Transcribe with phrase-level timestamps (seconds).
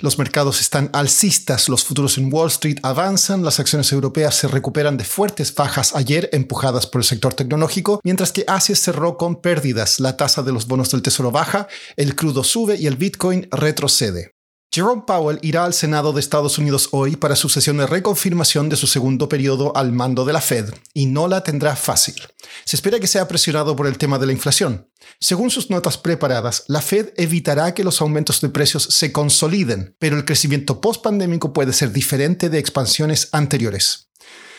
[0.00, 4.96] Los mercados están alcistas, los futuros en Wall Street avanzan, las acciones europeas se recuperan
[4.96, 10.00] de fuertes bajas ayer empujadas por el sector tecnológico, mientras que Asia cerró con pérdidas,
[10.00, 14.33] la tasa de los bonos del tesoro baja, el crudo sube y el Bitcoin retrocede.
[14.74, 18.74] Jerome Powell irá al Senado de Estados Unidos hoy para su sesión de reconfirmación de
[18.74, 22.16] su segundo periodo al mando de la Fed, y no la tendrá fácil.
[22.64, 24.90] Se espera que sea presionado por el tema de la inflación.
[25.20, 30.16] Según sus notas preparadas, la Fed evitará que los aumentos de precios se consoliden, pero
[30.16, 34.08] el crecimiento post-pandémico puede ser diferente de expansiones anteriores.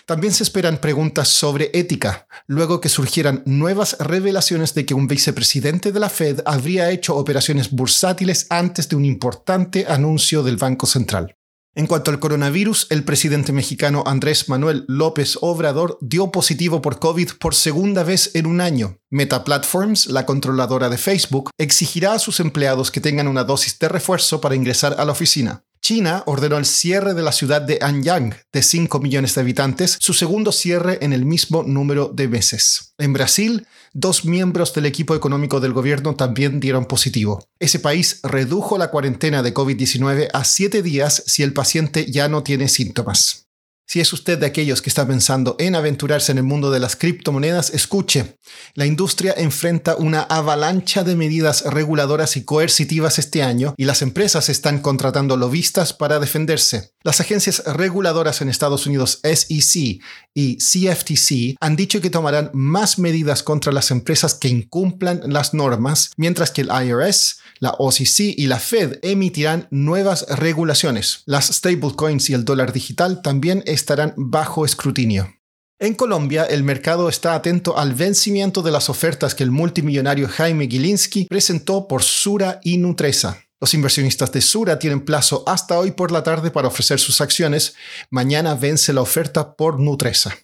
[0.06, 5.92] También se esperan preguntas sobre ética, luego que surgieran nuevas revelaciones de que un vicepresidente
[5.92, 11.36] de la Fed habría hecho operaciones bursátiles antes de un importante anuncio del Banco Central.
[11.74, 17.32] En cuanto al coronavirus, el presidente mexicano Andrés Manuel López Obrador dio positivo por COVID
[17.40, 19.00] por segunda vez en un año.
[19.10, 23.90] Meta Platforms, la controladora de Facebook, exigirá a sus empleados que tengan una dosis de
[23.90, 25.66] refuerzo para ingresar a la oficina.
[25.86, 30.16] China ordenó el cierre de la ciudad de Anyang, de 5 millones de habitantes, su
[30.16, 32.96] segundo cierre en el mismo número de meses.
[32.98, 37.48] En Brasil, dos miembros del equipo económico del gobierno también dieron positivo.
[37.60, 42.42] Ese país redujo la cuarentena de COVID-19 a 7 días si el paciente ya no
[42.42, 43.45] tiene síntomas.
[43.88, 46.96] Si es usted de aquellos que está pensando en aventurarse en el mundo de las
[46.96, 48.40] criptomonedas, escuche.
[48.74, 54.50] La industria enfrenta una avalancha de medidas reguladoras y coercitivas este año y las empresas
[54.50, 56.94] están contratando lobistas para defenderse.
[57.04, 60.02] Las agencias reguladoras en Estados Unidos SEC
[60.34, 66.10] y CFTC han dicho que tomarán más medidas contra las empresas que incumplan las normas,
[66.18, 71.24] mientras que el IRS, la OCC y la Fed emitirán nuevas regulaciones.
[71.26, 75.34] Las stablecoins y el dólar digital también estarán bajo escrutinio.
[75.80, 80.68] En Colombia, el mercado está atento al vencimiento de las ofertas que el multimillonario Jaime
[80.68, 83.42] Gilinski presentó por Sura y Nutresa.
[83.60, 87.74] Los inversionistas de Sura tienen plazo hasta hoy por la tarde para ofrecer sus acciones.
[88.12, 90.38] Mañana vence la oferta por Nutresa.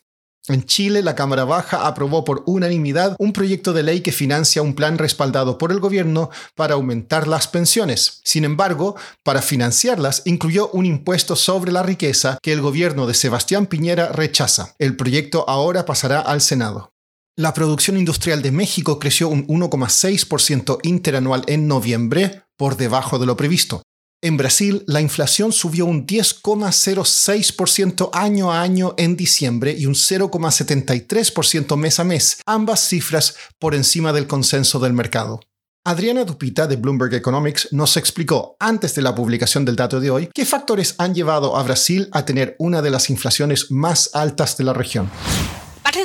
[0.47, 4.73] En Chile, la Cámara Baja aprobó por unanimidad un proyecto de ley que financia un
[4.73, 8.21] plan respaldado por el gobierno para aumentar las pensiones.
[8.23, 13.67] Sin embargo, para financiarlas incluyó un impuesto sobre la riqueza que el gobierno de Sebastián
[13.67, 14.73] Piñera rechaza.
[14.79, 16.91] El proyecto ahora pasará al Senado.
[17.37, 23.37] La producción industrial de México creció un 1,6% interanual en noviembre, por debajo de lo
[23.37, 23.83] previsto.
[24.23, 31.75] En Brasil, la inflación subió un 10,06% año a año en diciembre y un 0,73%
[31.75, 35.39] mes a mes, ambas cifras por encima del consenso del mercado.
[35.83, 40.29] Adriana Dupita de Bloomberg Economics nos explicó antes de la publicación del dato de hoy
[40.31, 44.65] qué factores han llevado a Brasil a tener una de las inflaciones más altas de
[44.65, 45.09] la región.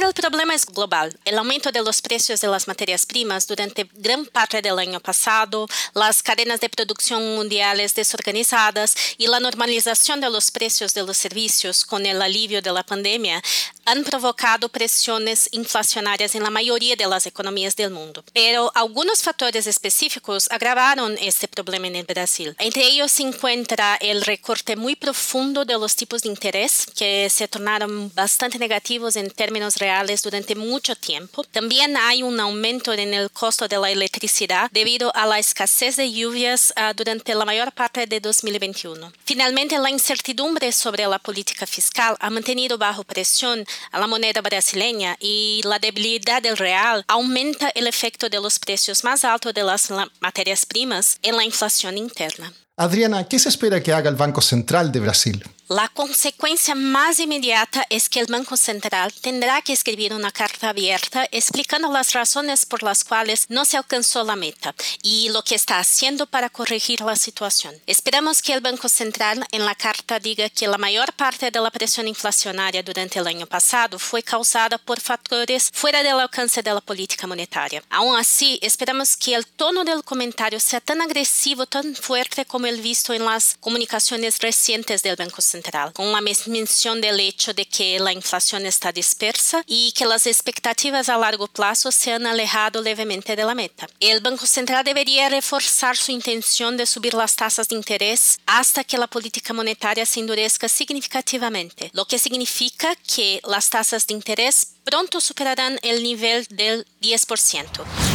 [0.07, 1.19] Del problema es global.
[1.25, 5.67] El aumento de los precios de las materias primas durante gran parte del año pasado,
[5.95, 11.85] las cadenas de producción mundiales desorganizadas y la normalización de los precios de los servicios
[11.85, 13.43] con el alivio de la pandemia
[13.85, 18.25] han provocado presiones inflacionarias en la mayoría de las economías del mundo.
[18.33, 22.55] Pero algunos factores específicos agravaron este problema en el Brasil.
[22.59, 27.49] Entre ellos se encuentra el recorte muy profundo de los tipos de interés que se
[27.49, 31.43] tornaron bastante negativos en términos reales durante mucho tiempo.
[31.45, 36.13] También hay un aumento en el costo de la electricidad debido a la escasez de
[36.13, 39.13] lluvias uh, durante la mayor parte de 2021.
[39.25, 45.17] Finalmente, la incertidumbre sobre la política fiscal ha mantenido bajo presión a la moneda brasileña
[45.21, 49.91] y la debilidad del real aumenta el efecto de los precios más altos de las
[50.21, 52.53] materias primas en la inflación interna.
[52.77, 55.43] Adriana, ¿qué se espera que haga el Banco Central de Brasil?
[55.69, 61.27] La consecuencia más inmediata es que el Banco Central tendrá que escribir una carta abierta
[61.33, 65.81] explicando las razones por las cuales no se alcanzó la meta y lo que está
[65.81, 67.75] haciendo para corregir la situación.
[67.85, 71.73] Esperamos que el Banco Central en la carta diga que la mayor parte de la
[71.73, 76.81] presión inflacionaria durante el año pasado fue causada por factores fuera del alcance de la
[76.81, 77.83] política monetaria.
[77.91, 82.81] Aún así, esperamos que el tono del comentario sea tan agresivo, tan fuerte como el
[82.81, 87.65] visto en las comunicaciones recientes del Banco Central Central, con la mención del hecho de
[87.65, 92.83] que la inflación está dispersa y que las expectativas a largo plazo se han alejado
[92.83, 93.89] levemente de la meta.
[94.01, 98.99] El Banco Central debería reforzar su intención de subir las tasas de interés hasta que
[98.99, 105.21] la política monetaria se endurezca significativamente, lo que significa que las tasas de interés pronto
[105.21, 108.06] superarán el nivel del 10%.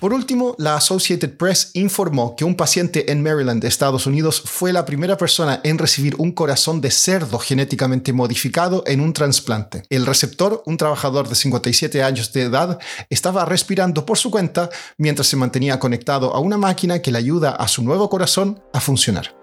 [0.00, 4.84] Por último, la Associated Press informó que un paciente en Maryland, Estados Unidos, fue la
[4.84, 9.84] primera persona en recibir un corazón de cerdo genéticamente modificado en un trasplante.
[9.88, 14.68] El receptor, un trabajador de 57 años de edad, estaba respirando por su cuenta
[14.98, 18.80] mientras se mantenía conectado a una máquina que le ayuda a su nuevo corazón a
[18.80, 19.34] funcionar.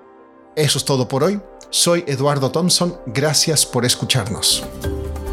[0.55, 1.39] Eso es todo por hoy.
[1.69, 2.97] Soy Eduardo Thompson.
[3.07, 4.63] Gracias por escucharnos.